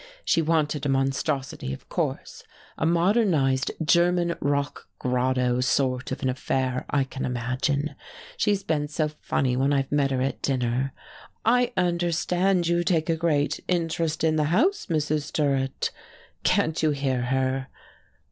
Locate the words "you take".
12.67-13.11